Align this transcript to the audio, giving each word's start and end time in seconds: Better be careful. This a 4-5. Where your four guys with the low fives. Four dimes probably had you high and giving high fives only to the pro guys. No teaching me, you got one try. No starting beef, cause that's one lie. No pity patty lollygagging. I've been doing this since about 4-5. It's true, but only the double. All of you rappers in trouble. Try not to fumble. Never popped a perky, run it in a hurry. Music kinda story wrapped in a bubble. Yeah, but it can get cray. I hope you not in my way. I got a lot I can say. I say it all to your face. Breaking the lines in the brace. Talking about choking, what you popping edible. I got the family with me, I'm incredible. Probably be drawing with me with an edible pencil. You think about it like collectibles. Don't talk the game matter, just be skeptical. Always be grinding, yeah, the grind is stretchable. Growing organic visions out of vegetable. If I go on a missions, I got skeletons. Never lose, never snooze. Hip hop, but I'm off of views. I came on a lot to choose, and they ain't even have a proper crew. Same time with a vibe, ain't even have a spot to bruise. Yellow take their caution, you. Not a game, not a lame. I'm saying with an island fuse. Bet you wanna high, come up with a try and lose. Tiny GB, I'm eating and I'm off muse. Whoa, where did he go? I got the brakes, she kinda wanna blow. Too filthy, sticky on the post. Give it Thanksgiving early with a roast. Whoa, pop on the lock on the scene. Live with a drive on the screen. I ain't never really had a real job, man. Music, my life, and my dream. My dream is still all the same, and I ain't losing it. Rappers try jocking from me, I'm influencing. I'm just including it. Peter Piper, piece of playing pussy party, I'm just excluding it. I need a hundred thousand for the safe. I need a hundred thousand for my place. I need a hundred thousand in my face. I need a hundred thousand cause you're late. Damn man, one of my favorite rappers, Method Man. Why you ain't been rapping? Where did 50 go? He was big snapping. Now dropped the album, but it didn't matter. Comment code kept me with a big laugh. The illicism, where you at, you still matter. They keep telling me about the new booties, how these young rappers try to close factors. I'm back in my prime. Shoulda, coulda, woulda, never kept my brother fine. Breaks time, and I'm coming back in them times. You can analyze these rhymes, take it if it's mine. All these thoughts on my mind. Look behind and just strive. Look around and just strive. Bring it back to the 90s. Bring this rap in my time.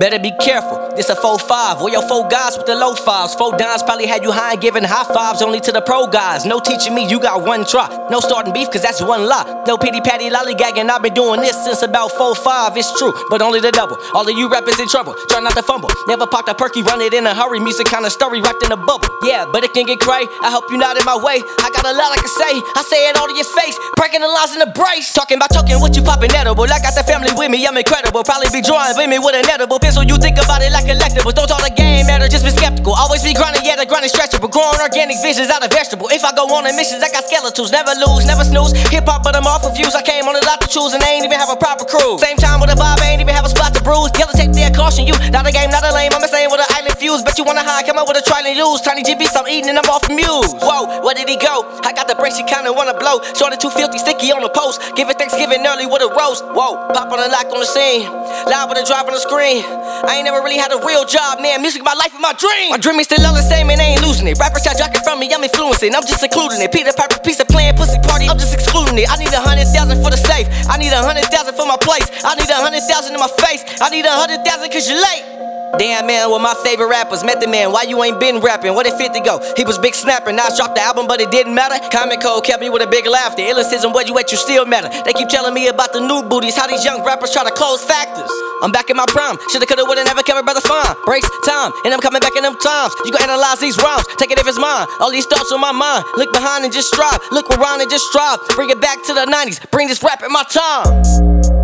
Better 0.00 0.18
be 0.18 0.32
careful. 0.40 0.80
This 0.96 1.10
a 1.10 1.14
4-5. 1.14 1.82
Where 1.82 1.92
your 1.92 2.00
four 2.08 2.26
guys 2.26 2.56
with 2.56 2.64
the 2.64 2.74
low 2.74 2.94
fives. 2.94 3.34
Four 3.34 3.52
dimes 3.58 3.82
probably 3.82 4.06
had 4.06 4.24
you 4.24 4.32
high 4.32 4.52
and 4.52 4.60
giving 4.60 4.82
high 4.82 5.04
fives 5.04 5.42
only 5.42 5.60
to 5.60 5.72
the 5.72 5.82
pro 5.82 6.06
guys. 6.06 6.46
No 6.46 6.58
teaching 6.58 6.94
me, 6.94 7.06
you 7.06 7.20
got 7.20 7.44
one 7.44 7.66
try. 7.66 7.84
No 8.08 8.18
starting 8.18 8.54
beef, 8.54 8.70
cause 8.70 8.80
that's 8.80 9.02
one 9.02 9.28
lie. 9.28 9.44
No 9.68 9.76
pity 9.76 10.00
patty 10.00 10.30
lollygagging. 10.30 10.88
I've 10.88 11.02
been 11.02 11.12
doing 11.12 11.42
this 11.42 11.52
since 11.64 11.82
about 11.82 12.12
4-5. 12.12 12.78
It's 12.78 12.88
true, 12.98 13.12
but 13.28 13.42
only 13.42 13.60
the 13.60 13.72
double. 13.72 13.98
All 14.14 14.26
of 14.26 14.32
you 14.32 14.48
rappers 14.48 14.80
in 14.80 14.88
trouble. 14.88 15.14
Try 15.28 15.40
not 15.40 15.52
to 15.52 15.62
fumble. 15.62 15.90
Never 16.08 16.26
popped 16.26 16.48
a 16.48 16.54
perky, 16.54 16.80
run 16.80 17.02
it 17.02 17.12
in 17.12 17.26
a 17.26 17.34
hurry. 17.34 17.60
Music 17.60 17.86
kinda 17.86 18.08
story 18.08 18.40
wrapped 18.40 18.64
in 18.64 18.72
a 18.72 18.78
bubble. 18.78 19.04
Yeah, 19.22 19.44
but 19.52 19.64
it 19.64 19.74
can 19.74 19.84
get 19.84 20.00
cray. 20.00 20.24
I 20.40 20.50
hope 20.50 20.64
you 20.70 20.78
not 20.78 20.96
in 20.96 21.04
my 21.04 21.16
way. 21.16 21.44
I 21.44 21.68
got 21.76 21.84
a 21.84 21.92
lot 21.92 22.08
I 22.08 22.16
can 22.16 22.32
say. 22.40 22.52
I 22.74 22.82
say 22.88 23.10
it 23.10 23.16
all 23.20 23.28
to 23.28 23.34
your 23.34 23.44
face. 23.44 23.76
Breaking 23.96 24.22
the 24.22 24.28
lines 24.28 24.54
in 24.54 24.60
the 24.60 24.72
brace. 24.72 25.12
Talking 25.12 25.36
about 25.36 25.52
choking, 25.52 25.78
what 25.78 25.94
you 25.94 26.02
popping 26.02 26.32
edible. 26.32 26.64
I 26.64 26.80
got 26.80 26.94
the 26.96 27.04
family 27.04 27.32
with 27.36 27.50
me, 27.50 27.66
I'm 27.66 27.76
incredible. 27.76 28.24
Probably 28.24 28.48
be 28.48 28.62
drawing 28.62 28.96
with 28.96 29.10
me 29.10 29.18
with 29.18 29.36
an 29.36 29.44
edible 29.50 29.78
pencil. 29.90 30.06
You 30.06 30.16
think 30.22 30.38
about 30.38 30.62
it 30.62 30.70
like 30.70 30.86
collectibles. 30.86 31.34
Don't 31.34 31.50
talk 31.50 31.62
the 31.66 31.74
game 31.74 32.06
matter, 32.06 32.30
just 32.30 32.46
be 32.46 32.54
skeptical. 32.54 32.94
Always 32.94 33.26
be 33.26 33.34
grinding, 33.34 33.66
yeah, 33.66 33.74
the 33.74 33.86
grind 33.86 34.06
is 34.06 34.14
stretchable. 34.14 34.46
Growing 34.46 34.78
organic 34.78 35.18
visions 35.18 35.50
out 35.50 35.66
of 35.66 35.70
vegetable. 35.74 36.06
If 36.14 36.22
I 36.22 36.30
go 36.30 36.46
on 36.54 36.66
a 36.66 36.72
missions, 36.72 37.02
I 37.02 37.10
got 37.10 37.26
skeletons. 37.26 37.74
Never 37.74 37.90
lose, 37.98 38.22
never 38.26 38.46
snooze. 38.46 38.70
Hip 38.94 39.10
hop, 39.10 39.26
but 39.26 39.34
I'm 39.34 39.46
off 39.50 39.66
of 39.66 39.74
views. 39.74 39.94
I 39.94 40.02
came 40.02 40.30
on 40.30 40.38
a 40.38 40.44
lot 40.46 40.62
to 40.62 40.68
choose, 40.70 40.94
and 40.94 41.02
they 41.02 41.18
ain't 41.18 41.26
even 41.26 41.38
have 41.38 41.50
a 41.50 41.58
proper 41.58 41.84
crew. 41.84 42.18
Same 42.22 42.38
time 42.38 42.62
with 42.62 42.70
a 42.70 42.78
vibe, 42.78 43.02
ain't 43.02 43.20
even 43.20 43.34
have 43.34 43.44
a 43.44 43.50
spot 43.50 43.74
to 43.74 43.82
bruise. 43.82 44.14
Yellow 44.14 44.34
take 44.34 44.54
their 44.54 44.70
caution, 44.70 45.06
you. 45.10 45.14
Not 45.34 45.46
a 45.46 45.52
game, 45.52 45.70
not 45.74 45.82
a 45.82 45.90
lame. 45.90 46.14
I'm 46.14 46.22
saying 46.30 46.50
with 46.50 46.62
an 46.62 46.70
island 46.70 46.94
fuse. 46.94 47.22
Bet 47.26 47.38
you 47.38 47.44
wanna 47.44 47.66
high, 47.66 47.82
come 47.82 47.98
up 47.98 48.06
with 48.06 48.18
a 48.18 48.22
try 48.22 48.46
and 48.46 48.54
lose. 48.54 48.80
Tiny 48.80 49.02
GB, 49.02 49.26
I'm 49.34 49.48
eating 49.50 49.74
and 49.74 49.78
I'm 49.78 49.90
off 49.90 50.06
muse. 50.06 50.54
Whoa, 50.62 50.99
where 51.10 51.18
did 51.18 51.26
he 51.26 51.34
go? 51.42 51.66
I 51.82 51.90
got 51.90 52.06
the 52.06 52.14
brakes, 52.14 52.38
she 52.38 52.46
kinda 52.46 52.70
wanna 52.70 52.94
blow. 52.94 53.18
Too 53.60 53.68
filthy, 53.68 53.98
sticky 53.98 54.32
on 54.32 54.40
the 54.40 54.48
post. 54.48 54.80
Give 54.96 55.10
it 55.10 55.18
Thanksgiving 55.20 55.60
early 55.66 55.84
with 55.84 56.00
a 56.00 56.08
roast. 56.16 56.40
Whoa, 56.56 56.80
pop 56.96 57.12
on 57.12 57.20
the 57.20 57.28
lock 57.28 57.50
on 57.52 57.60
the 57.60 57.66
scene. 57.68 58.08
Live 58.48 58.72
with 58.72 58.80
a 58.80 58.86
drive 58.88 59.04
on 59.04 59.12
the 59.12 59.20
screen. 59.20 59.60
I 60.06 60.16
ain't 60.16 60.24
never 60.24 60.40
really 60.40 60.56
had 60.56 60.72
a 60.72 60.80
real 60.80 61.04
job, 61.04 61.44
man. 61.44 61.60
Music, 61.60 61.84
my 61.84 61.92
life, 61.92 62.14
and 62.16 62.24
my 62.24 62.32
dream. 62.32 62.72
My 62.72 62.80
dream 62.80 62.96
is 63.02 63.10
still 63.10 63.20
all 63.26 63.36
the 63.36 63.44
same, 63.44 63.68
and 63.68 63.76
I 63.82 63.92
ain't 63.92 64.00
losing 64.00 64.24
it. 64.32 64.38
Rappers 64.40 64.64
try 64.64 64.72
jocking 64.72 65.04
from 65.04 65.20
me, 65.20 65.28
I'm 65.28 65.44
influencing. 65.44 65.92
I'm 65.92 66.06
just 66.06 66.24
including 66.24 66.62
it. 66.62 66.72
Peter 66.72 66.94
Piper, 66.96 67.20
piece 67.20 67.42
of 67.42 67.52
playing 67.52 67.76
pussy 67.76 68.00
party, 68.00 68.30
I'm 68.30 68.38
just 68.38 68.54
excluding 68.54 68.96
it. 68.96 69.10
I 69.10 69.20
need 69.20 69.34
a 69.34 69.44
hundred 69.44 69.68
thousand 69.76 70.00
for 70.00 70.08
the 70.08 70.16
safe. 70.16 70.48
I 70.72 70.78
need 70.78 70.94
a 70.94 71.02
hundred 71.04 71.28
thousand 71.28 71.52
for 71.58 71.66
my 71.66 71.76
place. 71.76 72.08
I 72.24 72.32
need 72.38 72.48
a 72.48 72.56
hundred 72.56 72.80
thousand 72.88 73.12
in 73.12 73.20
my 73.20 73.28
face. 73.44 73.60
I 73.82 73.90
need 73.90 74.06
a 74.06 74.14
hundred 74.14 74.40
thousand 74.46 74.72
cause 74.72 74.88
you're 74.88 74.96
late. 74.96 75.29
Damn 75.78 76.06
man, 76.06 76.30
one 76.30 76.40
of 76.40 76.42
my 76.42 76.58
favorite 76.64 76.88
rappers, 76.88 77.22
Method 77.22 77.48
Man. 77.48 77.70
Why 77.70 77.84
you 77.84 78.02
ain't 78.02 78.18
been 78.18 78.40
rapping? 78.40 78.74
Where 78.74 78.82
did 78.82 78.94
50 78.94 79.20
go? 79.20 79.38
He 79.56 79.64
was 79.64 79.78
big 79.78 79.94
snapping. 79.94 80.34
Now 80.34 80.48
dropped 80.54 80.74
the 80.74 80.82
album, 80.82 81.06
but 81.06 81.20
it 81.20 81.30
didn't 81.30 81.54
matter. 81.54 81.78
Comment 81.94 82.20
code 82.20 82.44
kept 82.44 82.60
me 82.60 82.68
with 82.68 82.82
a 82.82 82.86
big 82.86 83.06
laugh. 83.06 83.36
The 83.36 83.42
illicism, 83.42 83.94
where 83.94 84.06
you 84.06 84.18
at, 84.18 84.32
you 84.32 84.38
still 84.38 84.66
matter. 84.66 84.88
They 85.04 85.12
keep 85.12 85.28
telling 85.28 85.54
me 85.54 85.68
about 85.68 85.92
the 85.92 86.00
new 86.00 86.26
booties, 86.28 86.56
how 86.56 86.66
these 86.66 86.84
young 86.84 87.04
rappers 87.04 87.32
try 87.32 87.44
to 87.44 87.50
close 87.50 87.84
factors. 87.84 88.30
I'm 88.62 88.72
back 88.72 88.90
in 88.90 88.96
my 88.96 89.06
prime. 89.06 89.38
Shoulda, 89.48 89.66
coulda, 89.66 89.84
woulda, 89.84 90.04
never 90.04 90.22
kept 90.22 90.36
my 90.36 90.42
brother 90.42 90.60
fine. 90.60 90.96
Breaks 91.06 91.30
time, 91.46 91.72
and 91.84 91.94
I'm 91.94 92.00
coming 92.00 92.20
back 92.20 92.34
in 92.36 92.42
them 92.42 92.58
times. 92.58 92.92
You 93.04 93.12
can 93.12 93.22
analyze 93.22 93.60
these 93.60 93.78
rhymes, 93.78 94.04
take 94.18 94.30
it 94.30 94.38
if 94.38 94.46
it's 94.46 94.58
mine. 94.58 94.86
All 94.98 95.10
these 95.10 95.26
thoughts 95.26 95.52
on 95.52 95.60
my 95.60 95.72
mind. 95.72 96.04
Look 96.16 96.32
behind 96.32 96.64
and 96.64 96.72
just 96.72 96.88
strive. 96.92 97.20
Look 97.30 97.48
around 97.56 97.80
and 97.80 97.90
just 97.90 98.06
strive. 98.08 98.38
Bring 98.56 98.70
it 98.70 98.80
back 98.80 98.98
to 99.06 99.14
the 99.14 99.24
90s. 99.24 99.70
Bring 99.70 99.88
this 99.88 100.02
rap 100.02 100.22
in 100.22 100.32
my 100.32 100.44
time. 100.44 101.59